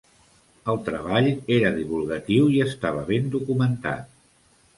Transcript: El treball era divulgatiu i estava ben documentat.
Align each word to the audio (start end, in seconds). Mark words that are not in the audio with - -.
El 0.71 0.77
treball 0.87 1.29
era 1.57 1.71
divulgatiu 1.75 2.49
i 2.55 2.59
estava 2.69 3.05
ben 3.13 3.31
documentat. 3.37 4.11